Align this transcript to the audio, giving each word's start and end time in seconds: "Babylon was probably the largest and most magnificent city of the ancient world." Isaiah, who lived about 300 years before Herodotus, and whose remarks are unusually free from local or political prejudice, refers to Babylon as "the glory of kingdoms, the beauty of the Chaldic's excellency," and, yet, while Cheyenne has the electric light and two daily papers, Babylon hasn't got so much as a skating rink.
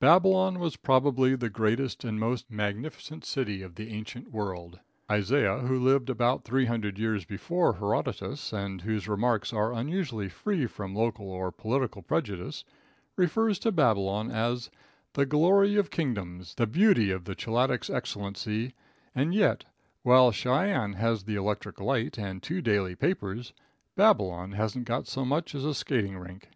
"Babylon 0.00 0.60
was 0.60 0.76
probably 0.78 1.36
the 1.36 1.52
largest 1.58 2.04
and 2.04 2.18
most 2.18 2.50
magnificent 2.50 3.22
city 3.22 3.60
of 3.60 3.74
the 3.74 3.92
ancient 3.92 4.30
world." 4.30 4.80
Isaiah, 5.12 5.58
who 5.58 5.78
lived 5.78 6.08
about 6.08 6.42
300 6.46 6.98
years 6.98 7.26
before 7.26 7.74
Herodotus, 7.74 8.50
and 8.50 8.80
whose 8.80 9.06
remarks 9.08 9.52
are 9.52 9.74
unusually 9.74 10.30
free 10.30 10.64
from 10.64 10.94
local 10.94 11.28
or 11.30 11.52
political 11.52 12.00
prejudice, 12.00 12.64
refers 13.16 13.58
to 13.58 13.72
Babylon 13.72 14.30
as 14.30 14.70
"the 15.12 15.26
glory 15.26 15.76
of 15.76 15.90
kingdoms, 15.90 16.54
the 16.54 16.66
beauty 16.66 17.10
of 17.10 17.26
the 17.26 17.34
Chaldic's 17.34 17.90
excellency," 17.90 18.72
and, 19.14 19.34
yet, 19.34 19.66
while 20.02 20.32
Cheyenne 20.32 20.94
has 20.94 21.24
the 21.24 21.34
electric 21.36 21.78
light 21.78 22.16
and 22.18 22.42
two 22.42 22.62
daily 22.62 22.94
papers, 22.96 23.52
Babylon 23.96 24.52
hasn't 24.52 24.86
got 24.86 25.06
so 25.06 25.26
much 25.26 25.54
as 25.54 25.66
a 25.66 25.74
skating 25.74 26.16
rink. 26.16 26.48